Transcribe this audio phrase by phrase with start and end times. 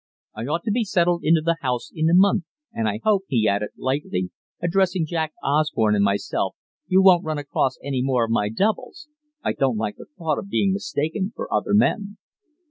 [0.33, 2.45] I ought to be settled into the house in a month.
[2.73, 6.55] And I hope," he added lightly, addressing Jack Osborne and myself,
[6.87, 9.07] "you won't run across any more of my 'doubles.'
[9.43, 12.17] I don't like the thought of being mistaken for other men!"